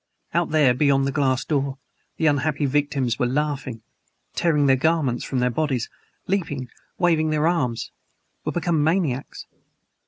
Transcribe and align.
Out 0.33 0.49
there, 0.49 0.73
beyond 0.73 1.05
the 1.05 1.11
glass 1.11 1.45
door, 1.45 1.77
the 2.17 2.25
unhappy 2.25 2.65
victims 2.65 3.19
were 3.19 3.27
laughing 3.27 3.83
tearing 4.33 4.65
their 4.65 4.75
garments 4.75 5.23
from 5.23 5.37
their 5.37 5.51
bodies 5.51 5.91
leaping 6.25 6.69
waving 6.97 7.29
their 7.29 7.47
arms 7.47 7.91
were 8.43 8.51
become 8.51 8.83
MANIACS! 8.83 9.45